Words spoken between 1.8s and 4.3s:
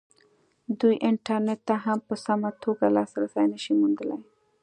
هم په سمه توګه لاسرسی نه شي موندلی.